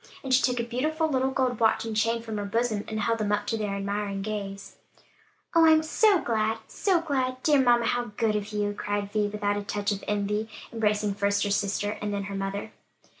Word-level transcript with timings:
And 0.23 0.33
she 0.33 0.41
took 0.41 0.59
a 0.59 0.63
beautiful 0.67 1.07
little 1.07 1.29
gold 1.29 1.59
watch 1.59 1.85
and 1.85 1.95
chain 1.95 2.23
from 2.23 2.37
her 2.39 2.45
bosom, 2.45 2.83
and 2.87 3.01
held 3.01 3.19
them 3.19 3.31
up 3.31 3.45
to 3.45 3.55
their 3.55 3.75
admiring 3.75 4.23
gaze. 4.23 4.77
"Oh, 5.53 5.63
I'm 5.67 5.83
so 5.83 6.17
glad, 6.23 6.57
so 6.67 7.01
glad! 7.01 7.37
Dear 7.43 7.61
mamma, 7.61 7.85
how 7.85 8.05
good 8.17 8.35
of 8.35 8.51
you!" 8.51 8.73
cried 8.73 9.11
Vi, 9.11 9.27
without 9.27 9.57
a 9.57 9.63
touch 9.63 9.91
of 9.91 10.03
envy 10.07 10.49
embracing 10.73 11.13
first 11.13 11.43
her 11.43 11.51
sister, 11.51 11.99
and 12.01 12.11
then 12.11 12.23
her 12.23 12.35
mother. 12.35 12.71